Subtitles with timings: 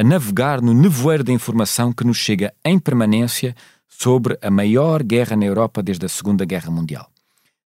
[0.00, 3.54] a navegar no nevoeiro da informação que nos chega em permanência
[3.86, 7.06] sobre a maior guerra na Europa desde a Segunda Guerra Mundial.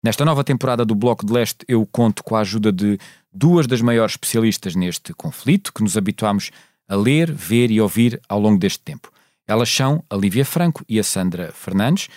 [0.03, 2.99] Nesta nova temporada do Bloco de Leste, eu conto com a ajuda de
[3.31, 6.51] duas das maiores especialistas neste conflito, que nos habituamos
[6.89, 9.13] a ler, ver e ouvir ao longo deste tempo.
[9.47, 12.09] Elas são a Lívia Franco e a Sandra Fernandes,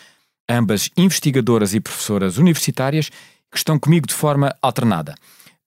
[0.47, 3.09] ambas investigadoras e professoras universitárias
[3.52, 5.14] que estão comigo de forma alternada.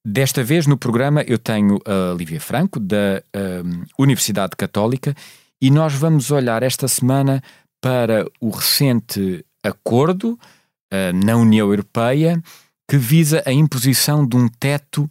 [0.07, 3.23] Desta vez no programa eu tenho a Lívia Franco, da
[3.63, 5.15] um, Universidade Católica,
[5.61, 7.41] e nós vamos olhar esta semana
[7.79, 12.41] para o recente acordo uh, na União Europeia
[12.85, 15.07] que visa a imposição de um teto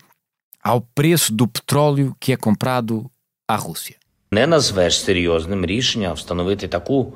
[0.63, 3.11] ao preço do petróleo que é comprado
[3.49, 3.97] à Rússia.
[4.31, 7.13] Не назвеш серйозним рішення встановити таку,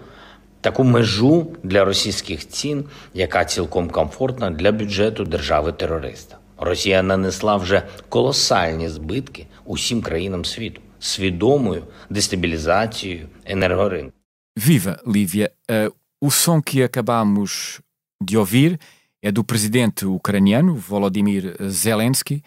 [0.60, 6.38] таку межу для російських цін, яка цілком комфортна для бюджету держави-терориста.
[6.60, 14.12] Росія нанесла вже колосальні збитки усім країнам світу свідомою дестабілізацією енергоринку.
[14.56, 15.48] Viva, Lívia!
[15.70, 17.80] Uh, o som que acabamos
[18.22, 18.80] de ouvir
[19.22, 22.42] é do presidente ucraniano, Volodymyr Zelensky,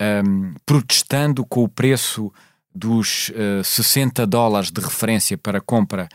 [0.00, 2.32] um, protestando com o preço
[2.72, 6.08] dos uh, 60 dólares de referência para a compra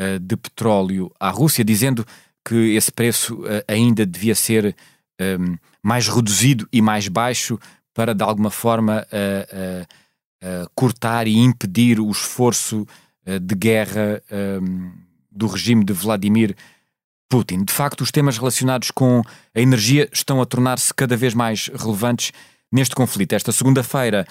[0.00, 2.04] uh, de petróleo à Rússia, dizendo
[2.44, 4.74] que esse preço uh, ainda devia ser
[5.20, 7.59] um, mais reduzido e mais baixo
[7.93, 9.05] para, de alguma forma,
[10.73, 12.87] cortar e impedir o esforço
[13.23, 14.19] de guerra
[14.61, 14.91] um,
[15.31, 16.55] do regime de Vladimir
[17.29, 17.63] Putin.
[17.63, 19.21] De facto, os temas relacionados com
[19.53, 22.31] a energia estão a tornar-se cada vez mais relevantes
[22.71, 23.33] neste conflito.
[23.33, 24.27] Esta segunda-feira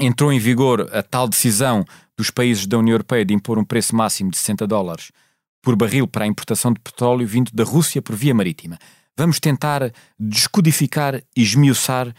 [0.00, 1.84] entrou em vigor a tal decisão
[2.16, 5.10] dos países da União Europeia de impor um preço máximo de 60 dólares
[5.62, 8.78] por barril para a importação de petróleo vindo da Rússia por via marítima.
[9.18, 12.14] Vamos tentar descodificar e esmiuçar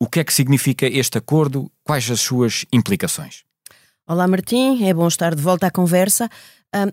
[0.00, 3.42] o que é que significa este acordo, quais as suas implicações.
[4.08, 6.28] Olá, Martim, é bom estar de volta à conversa.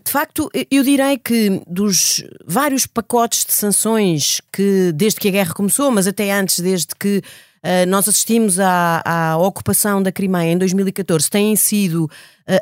[0.03, 5.53] De facto, eu direi que dos vários pacotes de sanções que, desde que a guerra
[5.53, 10.57] começou, mas até antes, desde que uh, nós assistimos à, à, ocupação da Crimeia em
[10.57, 12.09] 2014, têm sido uh,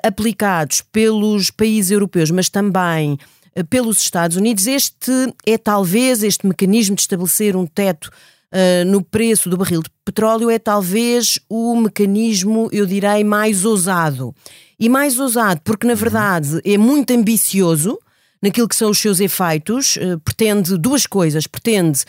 [0.03, 3.17] aplicados pelos países europeus, mas também
[3.63, 5.11] pelos Estados Unidos, este
[5.45, 8.09] é talvez este mecanismo de estabelecer um teto
[8.55, 14.33] Uh, no preço do barril de petróleo é talvez o mecanismo, eu direi, mais ousado.
[14.79, 17.99] E mais ousado porque, na verdade, é muito ambicioso
[18.41, 22.05] naquilo que são os seus efeitos, uh, pretende duas coisas: pretende,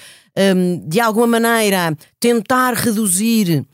[0.54, 3.64] um, de alguma maneira, tentar reduzir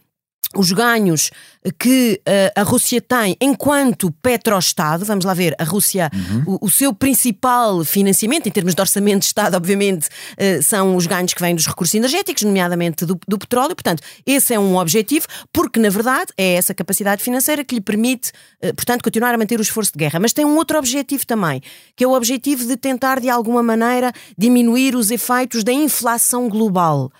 [0.54, 1.30] os ganhos
[1.78, 6.56] que uh, a Rússia tem enquanto petroestado, vamos lá ver, a Rússia, uhum.
[6.60, 11.06] o, o, seu principal financiamento, em termos de orçamento de Estado, obviamente, uh, são os
[11.06, 13.74] ganhos que vêm dos recursos energéticos, nomeadamente do, do, petróleo.
[13.74, 18.32] Portanto, esse é um objetivo, porque na verdade é essa capacidade financeira que lhe permite,
[18.62, 20.19] uh, portanto, continuar a manter o esforço de guerra.
[20.19, 21.62] Mas tem um outro objetivo também,
[21.94, 27.12] que é o objetivo de tentar, de alguma maneira, diminuir os efeitos da inflação global.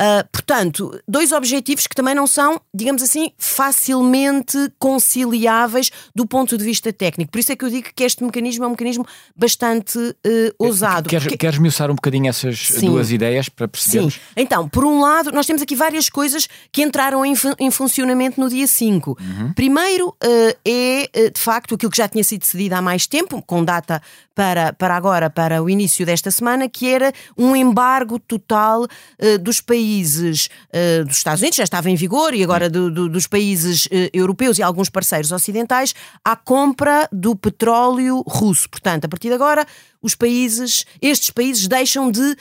[0.00, 6.64] Uh, portanto, dois objetivos que também não são, digamos assim, facilmente conciliáveis do ponto de
[6.64, 7.30] vista técnico.
[7.30, 9.06] Por isso é que eu digo que este mecanismo é um mecanismo
[9.36, 10.14] bastante uh,
[10.58, 11.06] ousado.
[11.06, 11.36] Queres, porque...
[11.36, 12.86] queres miuçar um bocadinho essas Sim.
[12.86, 14.14] duas ideias para percebermos?
[14.14, 14.20] Sim.
[14.36, 18.48] Então, por um lado, nós temos aqui várias coisas que entraram em, em funcionamento no
[18.48, 19.18] dia 5.
[19.20, 19.52] Uhum.
[19.52, 23.62] Primeiro uh, é, de facto, aquilo que já tinha sido decidido há mais tempo, com
[23.62, 24.00] data
[24.40, 29.60] para, para agora, para o início desta semana, que era um embargo total uh, dos
[29.60, 33.84] países uh, dos Estados Unidos, já estava em vigor, e agora do, do, dos países
[33.84, 35.94] uh, europeus e alguns parceiros ocidentais,
[36.24, 38.66] à compra do petróleo russo.
[38.70, 39.66] Portanto, a partir de agora,
[40.00, 42.34] os países, estes países deixam de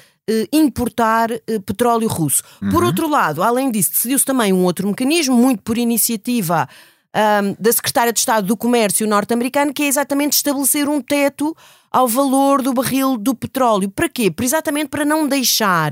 [0.54, 1.30] importar
[1.66, 2.44] petróleo russo.
[2.62, 2.70] Uhum.
[2.70, 6.70] Por outro lado, além disso, decidiu-se também um outro mecanismo, muito por iniciativa
[7.16, 11.56] um, da Secretária de Estado do Comércio norte-americano, que é exatamente estabelecer um teto
[11.92, 13.90] ao valor do barril do petróleo.
[13.90, 14.34] Para quê?
[14.42, 15.92] Exatamente para não deixar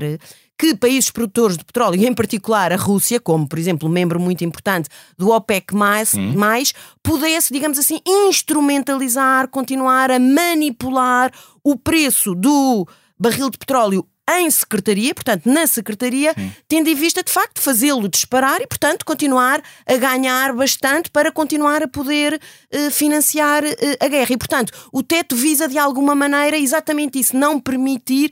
[0.58, 4.88] que países produtores de petróleo, em particular a Rússia, como por exemplo membro muito importante
[5.16, 11.32] do OPEC, mais, mais pudesse, digamos assim, instrumentalizar, continuar a manipular
[11.62, 12.86] o preço do
[13.16, 16.52] barril de petróleo em secretaria, portanto, na secretaria, Sim.
[16.68, 21.82] tendo em vista de facto fazê-lo disparar e, portanto, continuar a ganhar bastante para continuar
[21.82, 23.68] a poder uh, financiar uh,
[24.00, 24.32] a guerra.
[24.32, 28.30] E, portanto, o teto visa de alguma maneira exatamente isso, não permitir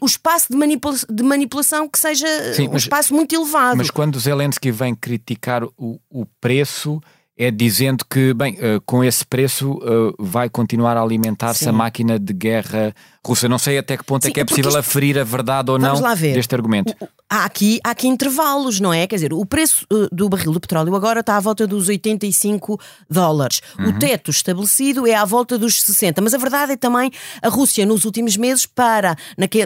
[0.00, 3.76] o espaço de, manipula de, manipulação que seja Sim, um mas, espaço muito elevado.
[3.76, 7.00] Mas quando Zelensky vem criticar o, o preço,
[7.36, 12.18] é dizendo que, bem, uh, com esse preço uh, vai continuar a alimentar-se a máquina
[12.18, 12.94] de guerra
[13.24, 13.48] russa.
[13.48, 14.78] Não sei até que ponto é Sim, é que é possível isto...
[14.78, 16.94] aferir a verdade ou Vamos não deste argumento.
[17.00, 19.06] O, há, aqui, há aqui intervalos, não é?
[19.06, 22.78] Quer dizer, o preço uh, do barril do petróleo agora está à volta dos 85
[23.08, 23.62] dólares.
[23.78, 23.88] Uhum.
[23.88, 26.20] O teto estabelecido é à volta dos 60.
[26.20, 29.16] Mas a verdade é também a Rússia, nos últimos meses, para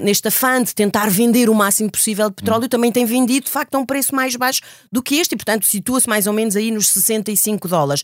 [0.03, 2.69] neste afã de tentar vender o máximo possível de petróleo, uhum.
[2.69, 4.61] também tem vendido, de facto, a um preço mais baixo
[4.93, 8.03] do que este e, portanto, situa-se mais ou menos aí nos 65 dólares.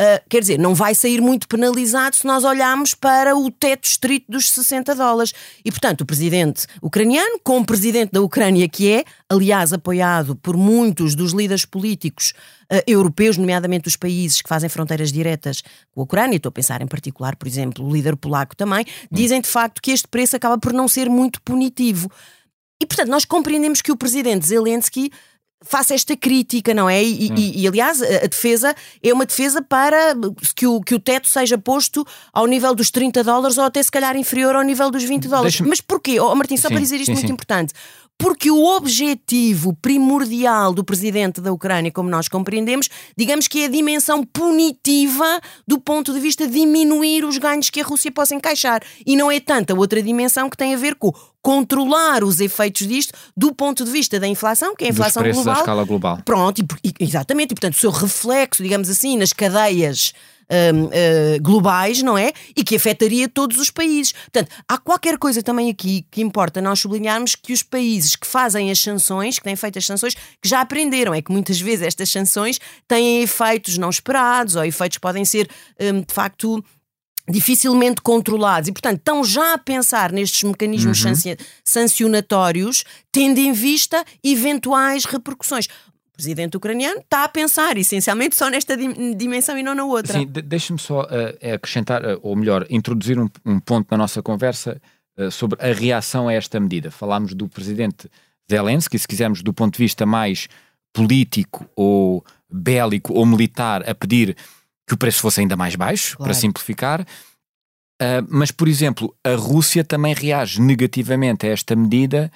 [0.00, 4.32] Uh, quer dizer, não vai sair muito penalizado se nós olharmos para o teto estrito
[4.32, 5.34] dos 60 dólares.
[5.62, 11.14] E, portanto, o presidente ucraniano, como presidente da Ucrânia que é, aliás, apoiado por muitos
[11.14, 12.32] dos líderes políticos
[12.72, 15.62] uh, europeus, nomeadamente os países que fazem fronteiras diretas
[15.92, 19.42] com a Ucrânia, estou a pensar em particular, por exemplo, o líder polaco também, dizem
[19.42, 22.10] de facto que este preço acaba por não ser muito punitivo.
[22.82, 25.10] E, portanto, nós compreendemos que o presidente Zelensky
[25.62, 27.02] faça esta crítica, não é?
[27.02, 30.14] E, e, e, aliás, a defesa é uma defesa para
[30.56, 33.90] que o, que o teto seja posto ao nível dos 30 dólares ou até se
[33.90, 35.60] calhar inferior ao nível dos 20 dólares.
[35.60, 36.18] Mas porquê?
[36.18, 37.32] Oh, Martim, só sim, para dizer isto sim, muito sim.
[37.32, 37.74] importante.
[38.20, 43.68] Porque o objetivo primordial do presidente da Ucrânia, como nós compreendemos, digamos que é a
[43.68, 48.82] dimensão punitiva do ponto de vista de diminuir os ganhos que a Rússia possa encaixar.
[49.06, 53.14] E não é tanta outra dimensão que tem a ver com controlar os efeitos disto
[53.34, 55.54] do ponto de vista da inflação, que é a inflação global.
[55.54, 56.18] À escala global.
[56.22, 60.12] Pronto, e, exatamente, e portanto o seu reflexo, digamos assim, nas cadeias
[60.50, 62.32] uh, uh, globais, não é?
[62.56, 64.12] E que afetaria todos os países.
[64.12, 68.70] Portanto, há qualquer coisa também aqui que importa nós sublinharmos que os países que fazem
[68.70, 71.14] as sanções, que têm feito as sanções, que já aprenderam.
[71.14, 72.58] É que muitas vezes estas sanções
[72.88, 75.48] têm efeitos não esperados ou efeitos que podem ser,
[75.80, 76.62] um, de facto,
[77.28, 81.36] dificilmente controlados e, portanto, estão já a pensar nestes mecanismos uhum.
[81.64, 85.68] sancionatórios, tendo em vista eventuais repercussões
[86.20, 88.76] presidente ucraniano está a pensar essencialmente só nesta
[89.16, 90.18] dimensão e não na outra.
[90.18, 94.80] Sim, deixe-me só uh, acrescentar, uh, ou melhor, introduzir um, um, ponto na nossa conversa
[95.18, 96.90] uh, sobre a reação a esta medida.
[96.90, 98.06] Falámos do presidente
[98.50, 100.46] Zelensky, se quisermos do ponto de vista mais
[100.92, 102.22] político ou
[102.52, 104.36] bélico ou militar, a pedir
[104.86, 106.30] que o preço fosse ainda mais baixo, claro.
[106.30, 107.06] para simplificar.
[108.28, 112.32] Mas, por exemplo, a Rússia também reage negativamente a esta medida,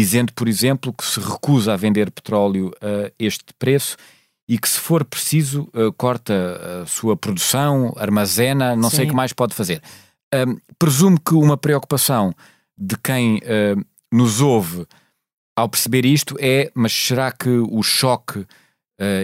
[0.00, 3.96] dizendo, por exemplo, que se recusa a vender petróleo a este preço
[4.48, 8.96] e que, se for preciso, uh, corta a sua produção, armazena, não Sim.
[8.96, 9.82] sei o que mais pode fazer.
[10.78, 12.34] presumo que uma preocupação
[12.76, 13.40] de quem
[14.12, 14.86] nos ouve
[15.58, 18.46] ao perceber isto é: mas será que o choque uh,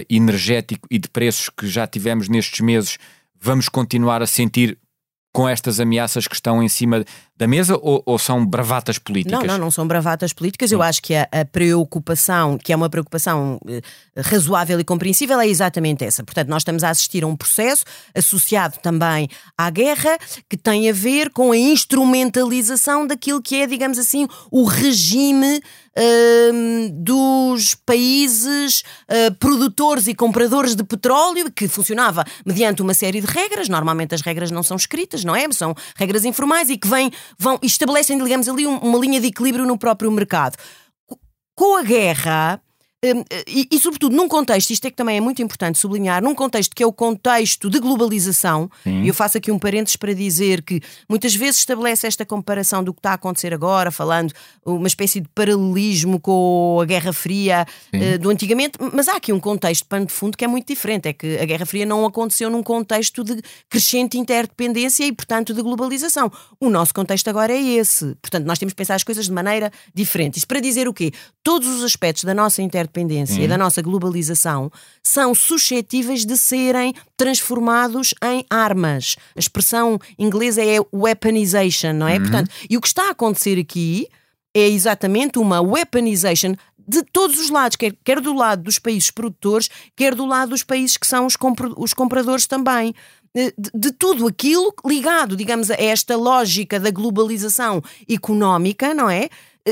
[0.09, 2.97] energético e de preços que já tivemos nestes meses,
[3.39, 4.77] vamos continuar a sentir
[5.33, 7.03] com estas ameaças que estão em cima
[7.37, 9.39] da mesa ou, ou, são bravatas políticas?
[9.39, 10.71] Não, não, não são bravatas políticas.
[10.71, 13.81] Eu acho que a, a, preocupação, que é uma preocupação eh,
[14.17, 16.23] razoável e compreensível, é exatamente essa.
[16.23, 17.83] Portanto, nós estamos a assistir a um processo
[18.15, 19.27] associado também
[19.57, 20.17] à guerra
[20.49, 25.61] que tem a ver com a instrumentalização daquilo que é, digamos assim, o regime
[25.95, 33.27] uh, dos países uh, produtores e compradores de petróleo, que funcionava mediante uma série de
[33.27, 33.69] regras.
[33.69, 35.45] Normalmente as regras não são escritas, não é?
[35.51, 39.77] São regras informais e que vêm vão estabelecem, digamos, ali uma linha de equilíbrio no
[39.77, 40.57] próprio mercado.
[41.55, 42.61] Com a guerra,
[43.47, 46.75] e, e, sobretudo, num contexto, isto é que também é muito importante sublinhar, num contexto
[46.75, 50.81] que é o contexto de globalização, e eu faço aqui um parênteses para dizer que
[51.09, 54.33] muitas vezes estabelece esta comparação do que está a acontecer agora, falando
[54.65, 59.39] uma espécie de paralelismo com a Guerra Fria uh, do antigamente, mas há aqui um
[59.39, 62.05] contexto de pano de fundo que é muito diferente, é que a Guerra Fria não
[62.05, 66.31] aconteceu num contexto de crescente interdependência e, portanto, de globalização.
[66.59, 68.15] O nosso contexto agora é esse.
[68.21, 70.37] Portanto, nós temos que pensar as coisas de maneira diferente.
[70.37, 71.11] Isto para dizer o quê?
[71.43, 74.71] Todos os aspectos da nossa interdependência interdependência e da nossa globalização
[75.03, 79.15] são suscetíveis de serem transformados em armas.
[79.35, 82.15] A expressão inglesa é weaponization, não é?
[82.15, 82.21] Uhum.
[82.21, 84.07] Portanto, e o que está a acontecer aqui
[84.53, 86.55] é exatamente uma weaponization
[86.87, 90.63] de todos os lados, quer, quer do lado dos países produtores, quer do lado dos
[90.63, 92.93] países que são os, compra, os compradores também.
[93.33, 99.29] De, de, tudo aquilo ligado, digamos, a esta lógica da globalização económica, não é?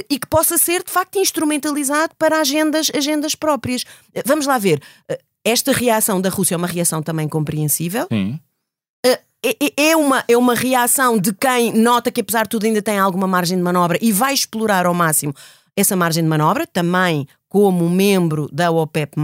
[0.10, 3.84] E que possa ser, de facto, instrumentalizado para agendas, agendas próprias.
[4.26, 4.82] Vamos lá ver.
[5.44, 8.08] Esta reação da Rússia é uma reação também compreensível.
[8.12, 8.40] Sim.
[9.06, 12.82] É, é, é uma, é uma reação de quem nota que, apesar de tudo, ainda
[12.82, 15.36] tem alguma margem de manobra e vai explorar ao máximo
[15.76, 19.16] essa margem de manobra, também como membro da OPEP,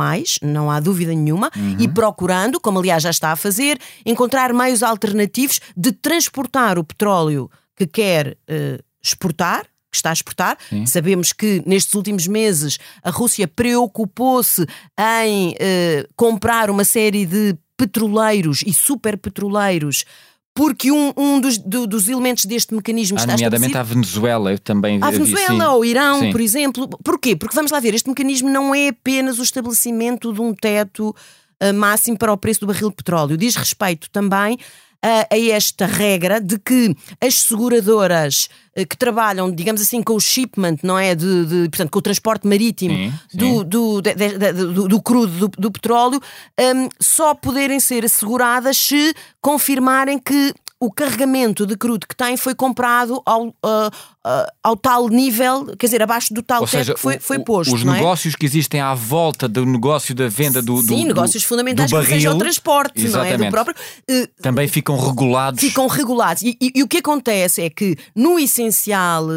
[0.44, 1.78] não há dúvida nenhuma, uhum.
[1.80, 7.50] e procurando, como aliás já está a fazer, encontrar meios alternativos de transportar o petróleo
[7.76, 9.66] que quer uh, exportar.
[9.92, 10.58] Que está a exportar.
[10.70, 10.86] Sim.
[10.86, 14.66] Sabemos que nestes últimos meses a Rússia preocupou-se
[14.98, 20.06] em uh, comprar uma série de petroleiros e superpetroleiros
[20.54, 24.60] porque um, um dos, do, dos elementos deste mecanismo ah, está nomeadamente a Venezuela, eu
[24.60, 26.32] também A Venezuela ou Irão, sim.
[26.32, 26.90] por exemplo.
[27.02, 27.34] Porquê?
[27.34, 31.16] Porque vamos lá ver, este mecanismo não é apenas o estabelecimento de um teto
[31.64, 33.38] uh, máximo para o preço do barril de petróleo.
[33.38, 34.58] Diz respeito também
[35.02, 40.20] a, a esta regra de que as seguradoras eh, que trabalham, digamos assim, com o
[40.20, 41.16] shipment, não é?
[41.16, 43.38] De, de portanto, com o transporte marítimo sim, sim.
[43.38, 46.22] Do, do, de, de, do, do, crudo do, do petróleo,
[46.60, 52.56] um, só poderem ser asseguradas se confirmarem que o carregamento de crudo que tem foi
[52.56, 53.92] comprado ao, uh,
[54.26, 57.76] uh, ao tal nível, quer dizer, abaixo do tal Ou teto que foi, foi posto.
[57.76, 57.86] Os é?
[57.86, 61.90] negócios que existem à volta do negócio da venda do, Sim, do, negócios do, fundamentais
[61.90, 63.38] do barril, que seja o transporte, exatamente.
[63.38, 63.50] não é?
[63.50, 65.60] Do próprio, uh, Também ficam regulados.
[65.60, 66.42] Ficam regulados.
[66.42, 69.28] E, e, e, o que acontece é que, no essencial,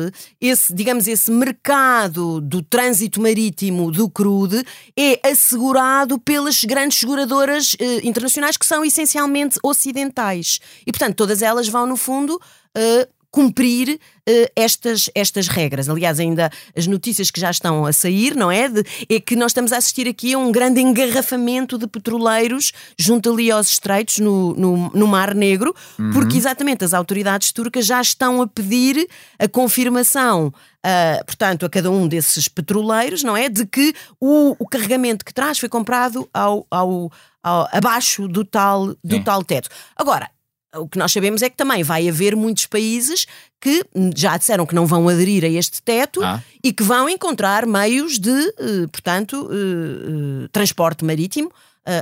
[0.41, 4.65] esse, digamos, esse mercado do trânsito marítimo do crude
[4.97, 10.61] é assegurado pelas grandes seguradoras eh, internacionais que são essencialmente ocidentais.
[10.87, 15.89] E, portanto, todas todas elas vão, no fundo, uh, cumprir uh, estas, estas regras.
[15.89, 18.69] Aliás, ainda as notícias que já estão a sair, não é?
[18.69, 23.33] De, é que nós estamos a assistir aqui a um grande engarrafamento de petroleiros junto
[23.33, 26.13] ali aos estreitos no, no, no Mar Negro, uhum.
[26.13, 29.09] porque exatamente as autoridades turcas já estão a pedir
[29.39, 30.53] a confirmação.
[30.85, 33.49] Uh, portanto, a cada um desses petroleiros, não é?
[33.49, 37.11] De que o, o carregamento que traz foi comprado ao, ao,
[37.43, 39.71] ao abaixo do tal, do tal teto.
[39.97, 40.29] Agora,
[40.77, 43.27] o que nós sabemos é que também vai haver muitos países
[43.61, 43.85] que
[44.17, 46.43] já disseram que não vão aderir a este teto ah.
[46.63, 51.51] e que vão encontrar meios de, eh, portanto, eh, eh, transporte marítimo.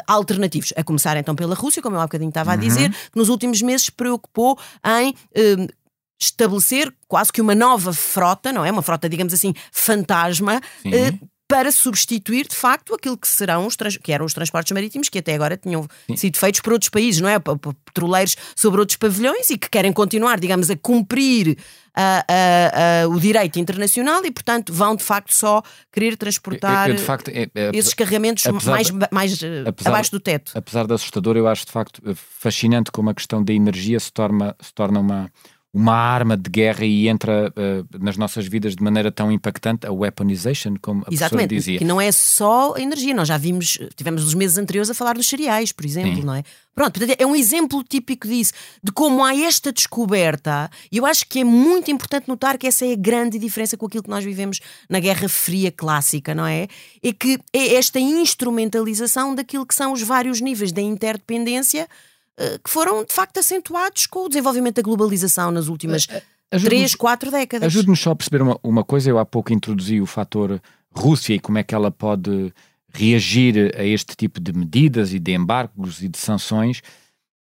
[0.07, 2.61] alternativos, a começar então pela Rússia, como eu há bocadinho estava a uhum.
[2.61, 5.15] dizer, que nos últimos meses se preocupou em
[6.21, 8.71] estabelecer quase que uma nova frota, não é?
[8.71, 10.61] Uma frota, digamos assim, fantasma,
[11.51, 15.35] para substituir de facto aquilo que serão os que eram os transportes marítimos que até
[15.35, 16.17] agora tinham Sim.
[16.17, 17.41] sido feitos por outros países, não é?
[17.41, 21.59] Petroleiros sobre outros pavilhões e que querem continuar, digamos, a cumprir
[21.93, 26.95] a, a, a, o direito internacional e, portanto, vão de facto só querer transportar eu,
[26.95, 30.53] eu, facto, é, é, esses carregamentos mais, mais eh, apesar, abaixo do teto.
[30.55, 34.55] Apesar de assustador, eu acho de facto fascinante como a questão da energia se torna,
[34.61, 35.29] se torna uma
[35.73, 39.93] uma arma de guerra e entra uh, nas nossas vidas de maneira tão impactante, a
[39.93, 41.79] weaponization, como a Exatamente, dizia.
[41.79, 45.29] que não é só energia, nós já vimos, tivemos nos meses anteriores a falar dos
[45.29, 46.25] cereais, por exemplo, Sim.
[46.25, 46.43] não é?
[46.75, 51.27] Pronto, portanto, é um exemplo típico disso, de como há esta descoberta, e eu acho
[51.29, 54.25] que é muito importante notar que essa é a grande diferença com aquilo que nós
[54.25, 56.67] vivemos na Guerra Fria clássica, não é?
[57.01, 61.87] É que é esta instrumentalização daquilo que são os vários níveis da interdependência
[62.63, 66.95] que foram de facto acentuados com o desenvolvimento da globalização nas últimas eh, eh, três,
[66.95, 67.67] quatro décadas.
[67.67, 69.11] Ajude-nos só a perceber uma, uma coisa.
[69.11, 70.61] Eu há pouco introduzi o fator
[70.93, 72.53] Rússia e como é que ela pode
[72.93, 76.83] reagir a este tipo de medidas e de embargos e de sanções,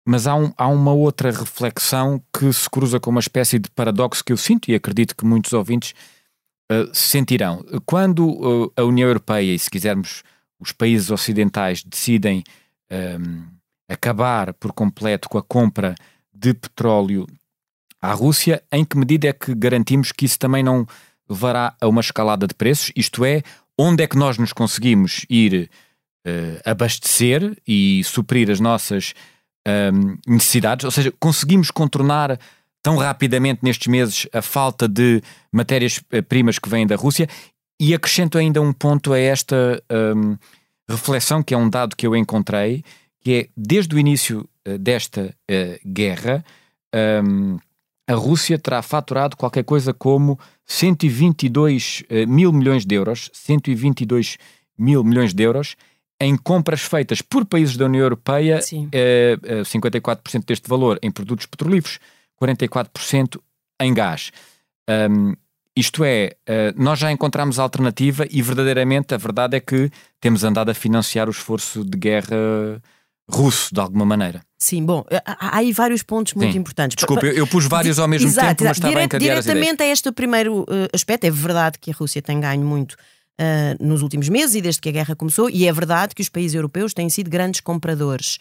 [0.05, 4.23] mas há, um, há uma outra reflexão que se cruza com uma espécie de paradoxo
[4.23, 5.93] que eu sinto e acredito que muitos ouvintes
[6.71, 7.65] uh, sentirão.
[7.85, 10.23] Quando uh, a União Europeia e, se quisermos,
[10.59, 12.43] os países ocidentais decidem.
[12.91, 13.58] Um,
[13.89, 15.95] acabar por completo com a compra
[16.33, 17.25] de petróleo
[18.01, 20.87] à Rússia, em que medida é que garantimos que isso também não
[21.27, 22.91] levará a uma escalada de preços?
[22.95, 23.41] Isto é,
[23.77, 25.69] onde é que nós nos conseguimos ir
[26.25, 29.13] uh, abastecer e suprir as nossas
[29.67, 30.85] um, necessidades?
[30.85, 32.39] Ou seja, conseguimos contornar
[32.81, 37.27] tão rapidamente nestes meses a falta de matérias-primas que vêm da Rússia?
[37.79, 39.81] E acrescento ainda um ponto a esta
[40.15, 40.37] um,
[40.89, 42.83] reflexão, que é um dado que eu encontrei,
[43.21, 46.43] que é desde o início uh, desta uh, guerra,
[47.23, 47.57] um,
[48.07, 54.37] a Rússia terá faturado qualquer coisa como 122 uh, eh, mil milhões de euros, 122
[54.77, 55.75] mil milhões de euros
[56.21, 61.97] em compras feitas por países da União Europeia, 54% deste valor em produtos petrolíferos,
[62.41, 63.39] 44%
[63.79, 64.29] em gás.
[65.09, 65.33] Um,
[65.75, 70.69] isto é, uh, nós já encontramos alternativa e verdadeiramente a verdade é que temos andado
[70.69, 72.81] a financiar o esforço de guerra
[73.29, 74.41] russo, de alguma maneira.
[74.57, 76.59] Sim, bom, há aí vários pontos muito Sim.
[76.59, 76.95] importantes.
[76.95, 78.87] Desculpa, eu, eu pus vários ao mesmo exato, tempo, mas exato.
[78.89, 79.45] estava a ideias.
[79.45, 83.77] Diretamente a este primeiro uh, aspecto, é verdade que a Rússia tem ganho muito uh,
[83.79, 86.55] nos últimos meses e desde que a guerra começou, e é verdade que os países
[86.55, 88.37] europeus têm sido grandes compradores.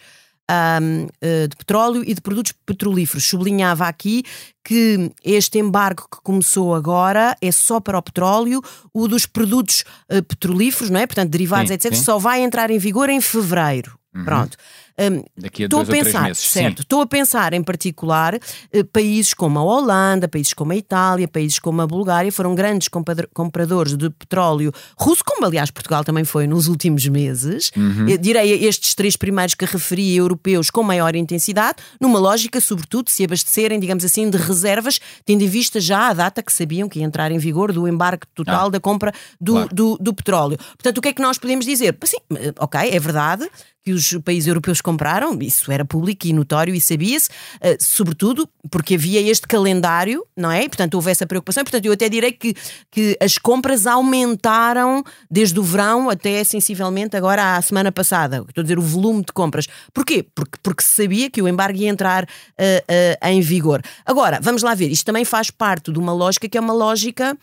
[0.51, 3.23] Um, uh, de petróleo e de produtos petrolíferos.
[3.23, 4.23] Sublinhava aqui
[4.65, 8.59] que este embargo que começou agora é só para o petróleo,
[8.91, 9.83] o dos produtos
[10.27, 11.05] petrolíferos, não é?
[11.05, 12.03] Portanto, derivados, Sim, etc., sim.
[12.03, 13.99] só vai entrar em vigor em fevereiro.
[14.23, 14.57] Pronto.
[14.99, 16.59] Um, Daqui a Estou a dois três pensar, meses, sim.
[16.59, 18.37] certo, estou a pensar em particular
[18.73, 22.89] eh, países como a Holanda, países como a Itália, países como a Bulgária, foram grandes
[23.33, 27.71] compradores de petróleo russo, como aliás Portugal também foi nos últimos meses.
[27.77, 28.07] Uhum.
[28.19, 33.79] Direi estes três primeiros que referi, europeus, com maior intensidade, numa lógica, sobretudo, se abastecerem,
[33.79, 37.31] digamos assim, de reservas, tendo em vista já a data que sabiam que ia entrar
[37.31, 39.69] em vigor do embarque total Ah, da compra do, claro.
[39.73, 40.57] do, do petróleo.
[40.57, 41.97] Portanto, o que é que nós podemos dizer?
[42.03, 43.49] Sim, eh, ok, é verdade
[43.83, 47.29] que os países europeus compraram, isso era público e notório e sabia-se,
[47.61, 50.63] eh, sobretudo porque havia este calendário, não é?
[50.63, 51.63] E, portanto, houve essa preocupação.
[51.63, 52.53] Portanto, eu até direi que,
[52.91, 58.43] que as compras aumentaram desde o verão até sensivelmente agora à semana passada.
[58.47, 59.67] Estou a dizer o volume de compras.
[59.93, 60.25] Porquê?
[60.35, 63.81] Porque, porque se sabia que o embargo ia entrar eh, eh, em vigor.
[64.05, 67.37] Agora, vamos lá ver, isto também faz parte de uma lógica que é uma lógica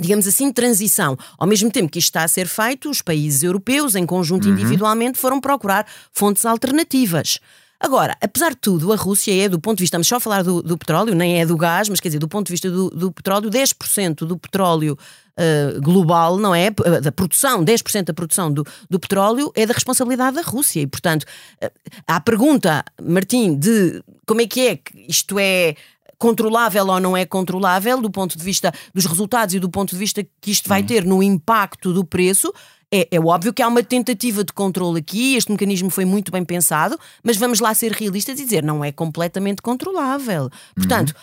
[0.00, 1.16] digamos assim, transição.
[1.38, 5.18] Ao mesmo tempo que isto está a ser feito, os países europeus, em conjunto individualmente,
[5.18, 7.38] foram procurar fontes alternativas.
[7.82, 10.42] Agora, apesar de tudo, a Rússia é, do ponto de vista, estamos só a falar
[10.44, 12.90] do, do petróleo, nem é do gás, mas quer dizer, do ponto de vista do,
[12.90, 14.98] do petróleo, 10% do petróleo
[15.34, 16.70] eh, global, não é?
[16.70, 20.82] P- Da produção, 10% da produção do, do petróleo é da responsabilidade da Rússia.
[20.82, 21.24] E, portanto,
[21.58, 21.72] eh,
[22.06, 25.74] há a pergunta, Martim, de como é que é que isto é
[26.20, 29.96] controlável ou não é controlável do ponto de vista dos resultados e do ponto de
[29.96, 32.52] vista que isto vai ter no impacto do preço.
[32.92, 36.44] É, é óbvio que há uma tentativa de controle aqui, este mecanismo foi muito bem
[36.44, 40.50] pensado, mas vamos lá ser realistas e dizer não é completamente controlável.
[40.74, 41.14] Portanto,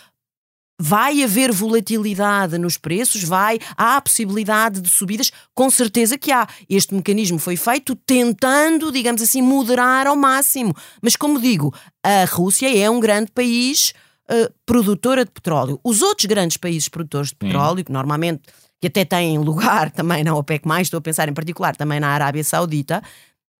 [0.80, 3.24] Vai haver volatilidade nos preços?
[3.24, 3.58] Vai?
[3.76, 5.32] Há a possibilidade de subidas?
[5.52, 6.46] Com certeza que há.
[6.70, 10.72] Este mecanismo foi feito tentando, digamos assim, moderar ao máximo.
[11.02, 13.92] Mas, como digo, a Rússia é um grande país
[14.30, 15.80] eh, produtora de petróleo.
[15.82, 18.42] Os outros grandes países produtores de petróleo, que normalmente
[18.80, 22.44] que até têm lugar também na OPEC, estou a pensar em particular também na Arábia
[22.44, 23.02] Saudita,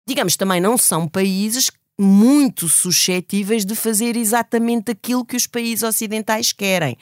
[0.06, 6.52] digamos, também não são países muito suscetíveis de fazer exatamente aquilo que os países ocidentais
[6.52, 6.96] querem.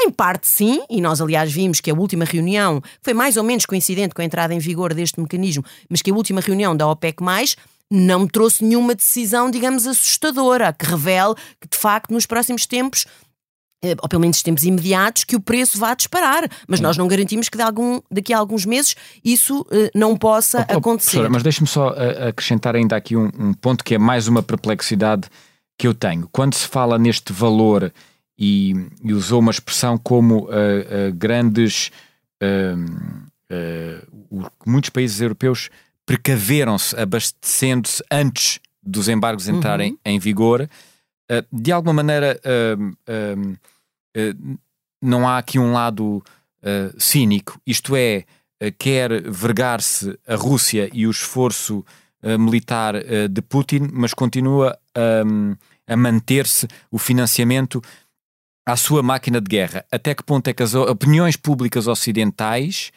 [0.00, 3.66] Em parte, sim, e nós, aliás, vimos que a última reunião foi mais ou menos
[3.66, 7.22] coincidente com a entrada em vigor deste mecanismo, mas que a última reunião da OPEC,
[7.92, 13.04] não trouxe nenhuma decisão, digamos, assustadora, que revele que, de facto, nos próximos tempos
[13.84, 16.48] eh, ou pelo menos tempos imediatos, que o preço vá disparar.
[16.68, 20.60] Mas nós não garantimos que de algum, daqui a alguns meses isso eh, não possa
[20.70, 21.28] Oh, oh, acontecer.
[21.28, 25.28] mas deixe-me só uh, acrescentar ainda aqui um, um ponto que é mais uma perplexidade
[25.76, 26.28] que eu tenho.
[26.30, 27.92] Quando se fala neste valor
[28.38, 31.90] e, e usou uma expressão como uh, uh, grandes.
[34.64, 35.68] muitos países europeus
[36.12, 40.68] precaveram-se abastecendo-se antes dos embargos entrarem em vigor.
[41.30, 42.82] Uh, de alguma maneira, uh,
[43.38, 44.58] um, uh,
[45.00, 46.22] não há aqui um lado
[46.62, 48.24] uh, cínico, isto é,
[48.78, 51.84] quer vergar-se a Rússia e o esforço
[52.38, 52.94] militar
[53.28, 54.78] de Putin, mas continua
[55.26, 57.82] um, a manter-se o financiamento
[58.64, 59.84] à sua máquina de guerra.
[59.90, 62.92] Até que ponto é que as opiniões públicas ocidentais,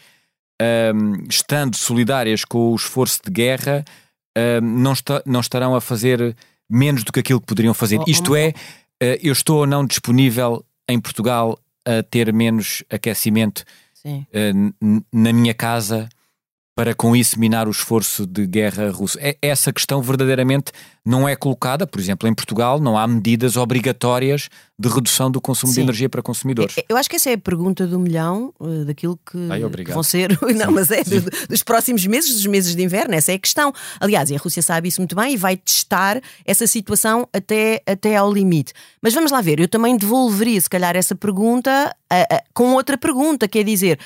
[0.61, 3.83] um, estando solidárias com o esforço de guerra,
[4.37, 6.35] um, não, esta- não estarão a fazer
[6.69, 7.99] menos do que aquilo que poderiam fazer?
[7.99, 8.53] Oh, Isto oh, é, uh,
[9.21, 13.63] eu estou ou não disponível em Portugal a ter menos aquecimento
[14.81, 16.07] n- na minha casa
[16.75, 19.17] para com isso minar o esforço de guerra russo.
[19.21, 20.73] É- Essa questão verdadeiramente
[21.05, 25.71] não é colocada, por exemplo, em Portugal não há medidas obrigatórias de redução do consumo
[25.71, 25.81] de Sim.
[25.83, 26.75] energia para consumidores.
[26.89, 29.93] Eu acho que essa é a pergunta do milhão, eh, daquilo que Ai, obrigado.
[29.93, 33.35] vão ser, não, mas é do- dos próximos meses, dos meses de inverno, essa é
[33.35, 33.71] a questão.
[33.99, 38.17] Aliás, e a Rússia sabe isso muito bem e vai testar essa situação até, até
[38.17, 38.73] ao limite.
[39.01, 42.97] Mas vamos lá ver, eu também devolveria, se calhar, essa pergunta ah, ah, com outra
[42.97, 43.97] pergunta, que é dizer.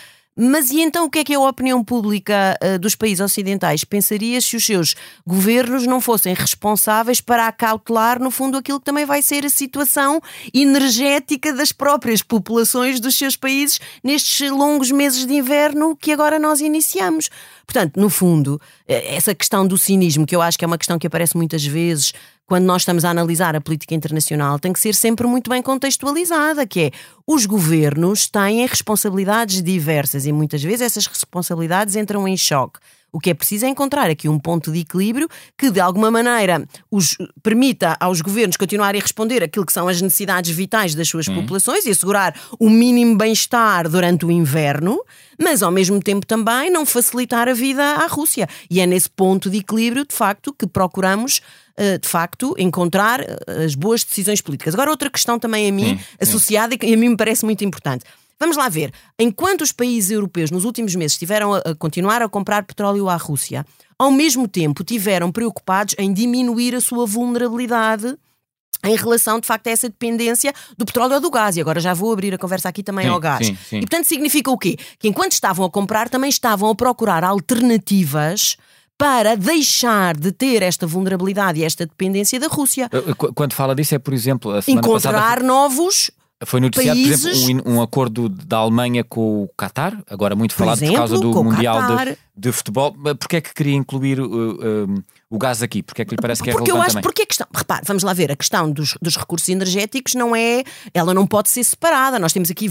[0.42, 4.40] Mas e então o que é que a opinião pública ah, dos países ocidentais pensaria
[4.40, 4.96] se os seus
[5.28, 10.22] governos não fossem responsáveis para acautelar, no fundo, aquilo que também vai ser a situação
[10.54, 16.62] energética das próprias populações dos seus países nestes longos meses de inverno que agora nós
[16.62, 17.30] iniciamos?
[17.66, 20.98] Portanto, no fundo, eh, essa questão do cinismo, que eu acho que é uma questão
[20.98, 22.14] que aparece muitas vezes
[22.50, 26.66] quando nós estamos a analisar a política internacional, tem que ser sempre muito bem contextualizada,
[26.66, 26.92] que é
[27.26, 32.80] os governos têm responsabilidades diversas e muitas vezes essas responsabilidades entram em choque.
[33.12, 36.66] O que é preciso é encontrar aqui um ponto de equilíbrio que, de alguma maneira,
[36.92, 41.28] os permita aos governos continuarem a responder aquilo que são as necessidades vitais das suas
[41.28, 45.00] populações e assegurar o mínimo bem-estar durante o inverno,
[45.42, 48.48] mas ao mesmo tempo também não facilitar a vida à Rússia.
[48.70, 51.42] E é nesse ponto de equilíbrio, de facto, que procuramos
[51.82, 54.74] eh, de facto, encontrar eh, as boas decisões políticas.
[54.74, 58.04] Agora, outra questão também a mim, associada e que a mim me parece muito importante.
[58.40, 58.92] Vamos lá ver.
[59.20, 63.16] Enquanto os países europeus nos últimos meses estiveram a, a continuar a comprar petróleo à
[63.18, 63.66] Rússia,
[63.98, 68.18] ao mesmo tempo tiveram preocupados em diminuir a sua vulnerabilidade
[68.86, 71.58] em relação, de facto, a essa dependência do petróleo ou do gás.
[71.58, 73.46] E agora já vou abrir a conversa aqui também Sim, ao gás.
[73.46, 73.78] sim, sim.
[73.78, 74.78] E portanto significa o quê?
[74.98, 78.56] Que enquanto estavam a comprar, também estavam a procurar alternativas
[78.98, 82.90] para deixar de ter esta vulnerabilidade e esta dependência da Rússia.
[82.94, 86.12] Uh, qu- Quando fala disso, é por exemplo, a semana Encontrar passada novos
[86.46, 90.54] foi noticiado, por países- exemplo, um, um acordo da Alemanha com o Qatar, agora muito
[90.54, 92.94] falado por, exemplo, causa do Mundial de, de Futebol.
[92.94, 95.84] Porquê é que queria incluir uh, um, o gás aqui?
[95.84, 97.04] Porquê é que lhe parece que é porque eu relevante acho também?
[97.04, 100.64] porque a questão, repare, vamos lá ver, a questão dos, dos recursos energéticos não é,
[100.94, 102.18] ela não pode ser separada.
[102.18, 102.68] Nós temos aqui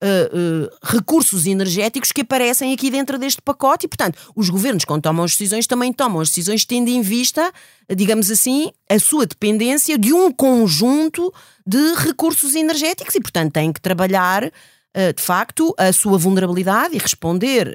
[0.00, 5.24] vários recursos energéticos que aparecem aqui dentro deste pacote e, portanto, os governos, quando tomam
[5.24, 7.52] as decisões, também tomam as decisões tendo em vista,
[7.94, 11.32] digamos assim, a sua dependência de um conjunto
[11.66, 14.50] de recursos energéticos e, portanto, têm que trabalhar,
[14.92, 17.74] eh, de facto, a sua vulnerabilidade e responder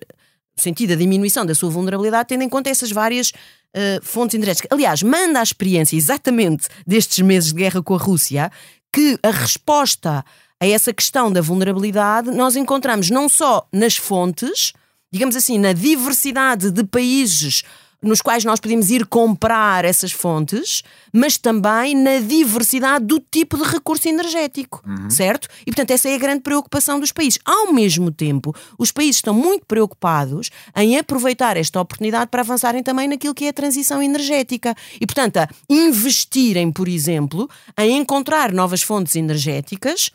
[0.56, 3.32] no sentido da diminuição da sua vulnerabilidade, tendo em conta essas várias
[3.74, 4.70] eh, fontes energéticas.
[4.72, 8.52] Aliás, manda a experiência exatamente destes meses de guerra com a Rússia
[8.92, 10.26] que a resposta
[10.60, 14.74] a essa questão da vulnerabilidade nós encontramos não só nas fontes,
[15.12, 17.64] digamos assim, na diversidade de países
[18.02, 23.64] nos quais nós podemos ir comprar essas fontes, mas também na diversidade do tipo de
[23.64, 25.48] recurso energético, certo?
[25.62, 27.40] E portanto, essa é a grande preocupação dos países.
[27.44, 33.08] Ao mesmo tempo, os países estão muito preocupados em aproveitar esta oportunidade para avançarem também
[33.08, 34.74] naquilo que é a transição energética.
[35.00, 40.10] E portanto, a investirem, por exemplo, em encontrar novas fontes energéticas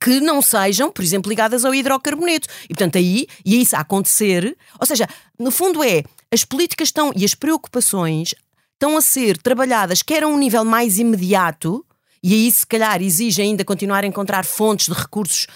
[0.00, 2.48] que não sejam, por exemplo, ligadas ao hidrocarboneto.
[2.64, 6.02] E portanto aí, e isso a acontecer, ou seja, no fundo é,
[6.32, 8.34] as políticas estão e as preocupações
[8.74, 11.84] estão a ser trabalhadas quer a um nível mais imediato,
[12.22, 15.46] e aí se calhar exige ainda continuar a encontrar fontes de recursos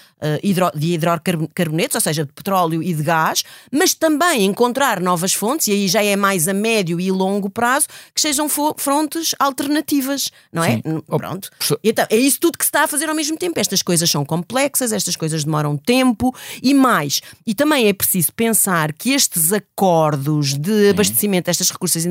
[0.43, 5.67] hidro- de hidrocarbonetos, ou seja, de petróleo e de gás, mas também encontrar novas fontes,
[5.67, 10.31] e aí já é mais a médio e longo prazo, que sejam fo- fontes alternativas,
[10.51, 10.77] não é?
[10.77, 11.01] Sim.
[11.07, 11.49] Oh, Pronto.
[11.83, 13.59] Então, é isso tudo que se está a fazer ao mesmo tempo.
[13.59, 17.21] Estas coisas são complexas, estas coisas demoram tempo e mais.
[17.45, 22.03] E também é preciso pensar que estes acordos de abastecimento destes recursos,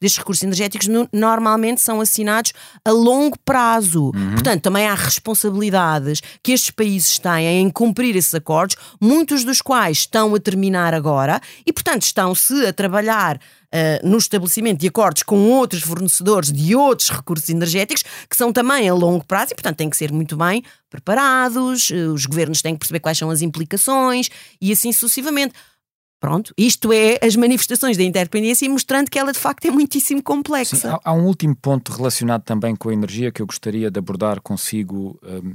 [0.00, 2.52] destes recursos energéticos no- normalmente são assinados
[2.84, 4.10] a longo prazo.
[4.34, 9.98] Portanto, também há responsabilidades que estes países têm em cumprir esses acordos, muitos dos quais
[9.98, 13.40] estão a terminar agora e, portanto, estão-se a trabalhar
[13.74, 18.86] eh, no estabelecimento de acordos com outros fornecedores de outros recursos energéticos que são também
[18.86, 22.74] a longo prazo e, portanto, têm que ser muito bem preparados, eh, os governos têm
[22.74, 24.28] que perceber quais são as implicações
[24.60, 25.54] e assim sucessivamente.
[26.20, 30.22] Pronto, isto é as manifestações da interdependência e mostrando que ela de facto é muitíssimo
[30.22, 30.76] complexa.
[30.76, 33.98] Sim, há, há um último ponto relacionado também com a energia que eu gostaria de
[33.98, 35.54] abordar consigo hum,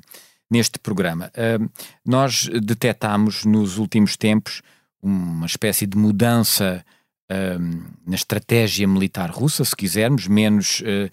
[0.49, 1.31] neste programa.
[1.37, 1.69] Hum,
[2.05, 4.61] nós detectámos nos últimos tempos
[5.01, 6.83] uma espécie de mudança
[7.59, 11.09] hum, na estratégia militar russa, se quisermos, menos eh,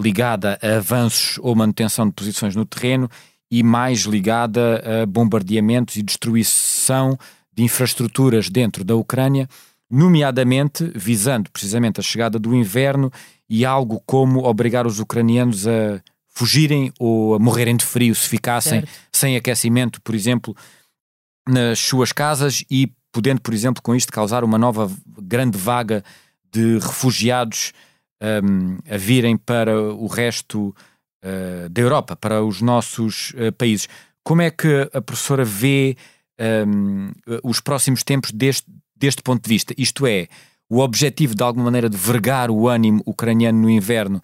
[0.00, 3.08] ligada a avanços ou manutenção de posições no terreno
[3.50, 7.18] e mais ligada a bombardeamentos e destruição
[7.52, 9.48] de infraestruturas dentro da Ucrânia,
[9.90, 13.12] nomeadamente visando precisamente a chegada do inverno
[13.48, 16.00] e algo como obrigar os ucranianos a
[16.32, 18.90] fugirem ou a morrerem de frio se ficassem Certo.
[19.12, 20.56] sem aquecimento, por exemplo,
[21.46, 24.90] nas suas casas e podendo, por exemplo, com isto causar uma nova
[25.20, 26.02] grande vaga
[26.50, 27.72] de refugiados
[28.42, 30.74] hum, a virem para o resto
[31.22, 33.88] uh, da Europa, para os nossos uh, países.
[34.24, 35.96] Como é que a professora vê
[36.66, 37.10] hum,
[37.42, 38.66] os próximos tempos deste,
[38.96, 39.74] deste ponto de vista?
[39.76, 40.28] Isto é,
[40.70, 44.22] o objetivo de alguma maneira de vergar o ânimo ucraniano no inverno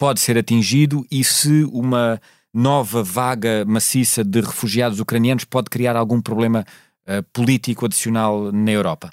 [0.00, 2.18] pode ser atingido e se uma
[2.54, 6.64] nova vaga maciça de refugiados ucranianos pode criar algum problema
[7.06, 9.10] uh, político adicional na Europa?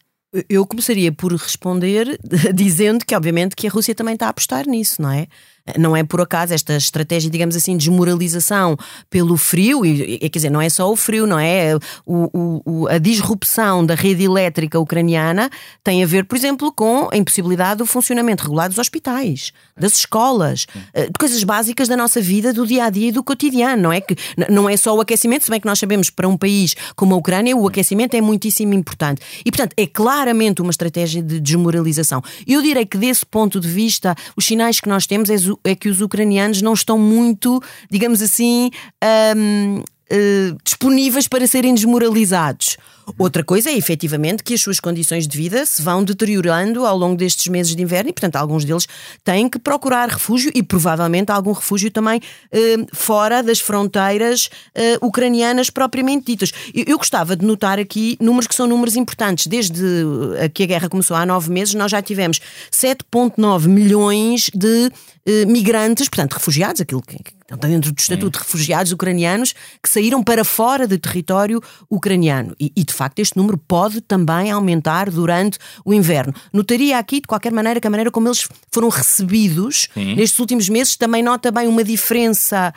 [0.49, 2.17] Eu começaria por responder
[2.55, 5.27] dizendo que, obviamente, que a Rússia também está a apostar nisso, não é?
[5.77, 8.77] Não é por acaso esta estratégia, digamos assim, de desmoralização
[9.09, 11.75] pelo frio, e, quer dizer, não é só o frio, não é?
[12.05, 15.49] O, o, a disrupção da rede elétrica ucraniana
[15.83, 20.65] tem a ver, por exemplo, com a impossibilidade do funcionamento regular dos hospitais, das escolas,
[20.93, 23.93] eh, de coisas básicas da nossa vida, do dia a dia e do cotidiano, não
[23.93, 24.01] é?
[24.01, 24.15] Que
[24.49, 27.17] não é só o aquecimento, se bem que nós sabemos para um país como a
[27.17, 29.21] Ucrânia, o aquecimento é muitíssimo importante.
[29.45, 32.21] E, portanto, é claramente uma estratégia de desmoralização.
[32.45, 35.29] Eu direi que, desse ponto de vista, os sinais que nós temos
[35.63, 38.69] é, que os ucranianos não estão muito, digamos assim,
[39.35, 42.77] um, Uh, disponíveis para serem desmoralizados.
[43.17, 47.15] Outra coisa é efetivamente que as suas condições de vida se vão deteriorando ao longo
[47.15, 48.85] destes meses de inverno e, portanto, alguns deles
[49.23, 55.69] têm que procurar refúgio e provavelmente algum refúgio também uh, fora das fronteiras uh, ucranianas
[55.69, 56.51] propriamente ditas.
[56.73, 59.47] Eu, eu, gostava de notar aqui números que são números importantes.
[59.47, 59.81] Desde
[60.53, 62.41] que a guerra começou há nove meses, nós já tivemos
[62.71, 64.91] 7,9 milhões de
[65.45, 67.17] migrantes, portanto, refugiados, aquilo que
[67.47, 72.53] então, está dentro do Estatuto de Refugiados Ucranianos que saíram para fora do território ucraniano.
[72.59, 76.33] E, e, de facto, este número pode também aumentar durante o inverno.
[76.51, 80.15] Notaria aqui, de qualquer maneira, que a maneira como eles foram recebidos Sim.
[80.15, 82.73] nestes últimos meses também nota bem uma diferença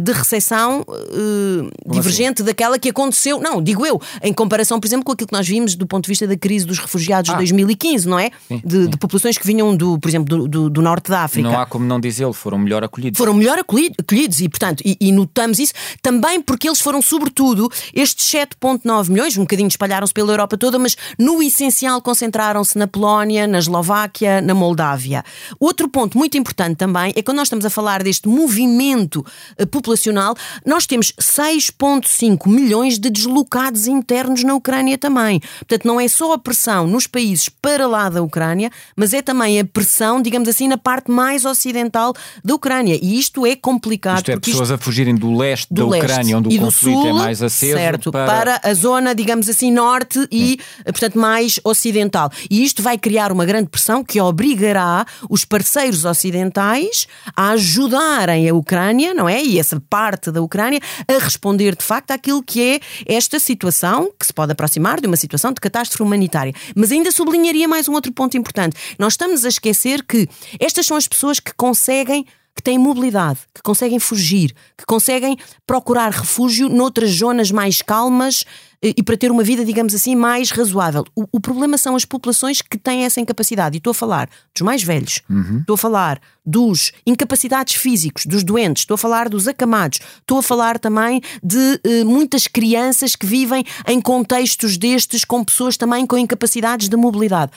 [0.00, 2.44] de recepção uh, divergente assim?
[2.44, 5.74] daquela que aconteceu, não, digo eu, em comparação, por exemplo, com aquilo que nós vimos
[5.74, 7.34] do ponto de vista da crise dos refugiados ah.
[7.34, 8.30] de 2015, não é?
[8.48, 8.90] Sim, de, sim.
[8.90, 11.48] de, populações que vinham, do, por exemplo, do, do, do norte da África.
[11.48, 13.18] Não há como não dizê-lo, foram melhor acolhidos.
[13.18, 18.30] Foram melhor acolhidos e, portanto, e, e notamos isso também porque eles foram, sobretudo, estes
[18.30, 23.58] 7,9 milhões, um bocadinho espalharam-se pela Europa toda, mas no essencial concentraram-se na Polónia, na
[23.58, 25.24] Eslováquia, na Moldávia.
[25.58, 29.24] Outro ponto muito importante também é quando nós estamos a falar deste movimento
[29.56, 35.40] eh, populacional, nós temos 6,5 milhões de deslocados internos na Ucrânia também.
[35.58, 39.58] Portanto, não é só a pressão nos países para lá da Ucrânia, mas é também
[39.58, 42.14] a pressão, digamos assim, na parte mais ocidental
[42.44, 42.98] da Ucrânia.
[43.02, 44.18] E isto é complicado.
[44.18, 44.74] Isto é pessoas isto...
[44.74, 47.42] a fugirem do leste do da leste Ucrânia, onde o conflito é sul, é mais
[47.42, 47.76] aceso.
[47.76, 48.26] Certo, para...
[48.26, 48.60] para...
[48.62, 52.30] a zona, digamos assim, norte e, portanto, mais ocidental.
[52.48, 58.54] E isto vai criar uma grande pressão que obrigará os parceiros ocidentais a ajudarem a
[58.54, 59.42] Ucrânia, não é?
[59.42, 64.26] E essa parte da Ucrânia a responder de facto àquilo que é esta situação que
[64.26, 66.52] se pode aproximar de uma situação de catástrofe humanitária.
[66.74, 68.76] Mas ainda sublinharia mais um outro ponto importante.
[68.98, 70.28] Nós estamos a esquecer que
[70.60, 75.36] estas são as pessoas que conseguem que têm mobilidade, que conseguem fugir, que conseguem
[75.66, 78.44] procurar refúgio noutras zonas mais calmas
[78.82, 81.04] eh, e para ter uma vida, digamos assim, mais razoável.
[81.14, 83.76] O, o, problema são as populações que têm essa incapacidade.
[83.76, 85.60] E estou a falar dos mais velhos, uhum.
[85.60, 90.42] estou a falar dos incapacitados físicos, dos doentes, estou a falar dos acamados, estou a
[90.42, 96.18] falar também de uh, muitas crianças que vivem em contextos destes com pessoas também com
[96.18, 97.52] incapacidades de mobilidade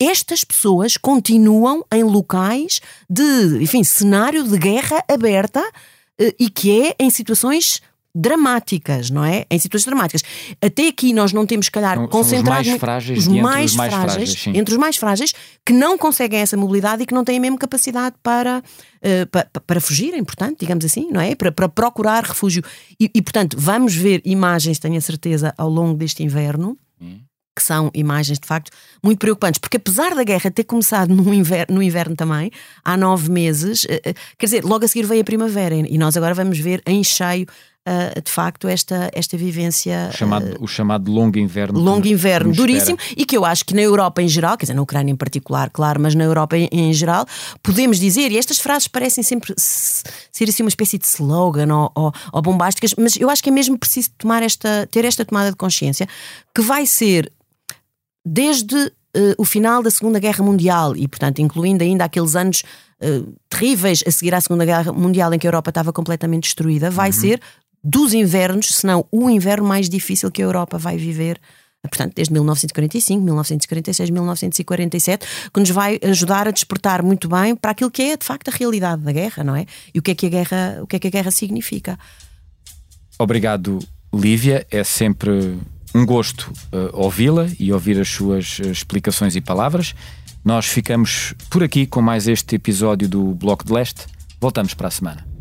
[0.00, 5.62] estas pessoas continuam em locais de, enfim, cenário de guerra aberta
[6.20, 7.80] eh, e que é em situações
[8.16, 9.44] dramáticas, não é?
[9.50, 10.22] Em situações dramáticas.
[10.62, 13.76] Até aqui nós não temos, se calhar, são, concentrado os mais frágeis, os mais, os
[13.76, 15.34] mais frágeis, frágeis entre os mais frágeis
[15.66, 19.48] que não conseguem essa mobilidade e que não têm a mesma capacidade para, uh, para,
[19.66, 21.34] para fugirem, portanto, digamos assim, não é?
[21.34, 22.62] Para, para procurar refúgio.
[23.00, 26.78] E, e, portanto, vamos ver imagens, tenho a certeza, ao longo deste inverno.
[27.00, 27.18] Hum
[27.54, 28.70] que são imagens de facto
[29.02, 32.50] muito preocupantes, porque apesar da guerra ter começado no inverno, no inverno também,
[32.84, 36.16] há nove meses, eh, eh, quer dizer, logo a seguir veio a primavera e nós
[36.16, 37.46] agora vamos ver em cheio
[37.86, 40.08] Uh, de facto esta, esta vivência.
[40.10, 41.78] O chamado, o chamado longo inverno.
[41.78, 44.80] Longo inverno, duríssimo, e que eu acho que na Europa em geral, quer dizer, na
[44.80, 47.26] Ucrânia em particular, claro, mas na Europa em, em geral,
[47.62, 52.12] podemos dizer, e estas frases parecem sempre ser assim uma espécie de slogan ou, ou,
[52.32, 55.56] ou bombásticas, mas eu acho que é mesmo preciso tomar esta, ter esta tomada de
[55.56, 56.08] consciência
[56.54, 57.30] que vai ser
[58.24, 62.62] desde uh, o final da Segunda Guerra Mundial e, portanto, incluindo ainda aqueles anos
[63.00, 66.90] uh, terríveis a seguir à Segunda Guerra Mundial em que a Europa estava completamente destruída,
[66.90, 67.12] vai uhum.
[67.12, 67.40] ser
[67.82, 71.38] dos invernos, se não o inverno mais difícil que a Europa vai viver.
[71.82, 77.90] Portanto, desde 1945, 1946, 1947, que nos vai ajudar a despertar muito bem para aquilo
[77.90, 79.66] que é de facto a realidade da guerra, não é?
[79.92, 81.98] E o que é que a guerra, o que é que a guerra significa.
[83.18, 83.78] Obrigado,
[84.14, 84.66] Lívia.
[84.70, 85.58] É sempre
[85.94, 89.94] um gosto uh, ouvi-la e ouvir as suas uh, explicações e palavras.
[90.44, 94.06] Nós ficamos por aqui com mais este episódio do Bloco de Leste.
[94.40, 95.33] Voltamos para a semana.